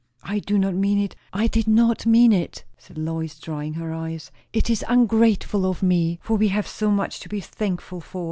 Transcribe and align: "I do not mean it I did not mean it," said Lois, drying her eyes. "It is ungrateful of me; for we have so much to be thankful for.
"I 0.23 0.39
do 0.39 0.57
not 0.57 0.73
mean 0.73 0.97
it 0.97 1.15
I 1.31 1.45
did 1.45 1.67
not 1.67 2.07
mean 2.07 2.33
it," 2.33 2.63
said 2.79 2.97
Lois, 2.97 3.37
drying 3.39 3.75
her 3.75 3.93
eyes. 3.93 4.31
"It 4.51 4.67
is 4.67 4.83
ungrateful 4.89 5.63
of 5.63 5.83
me; 5.83 6.17
for 6.23 6.37
we 6.37 6.47
have 6.47 6.67
so 6.67 6.89
much 6.89 7.19
to 7.19 7.29
be 7.29 7.39
thankful 7.39 8.01
for. 8.01 8.19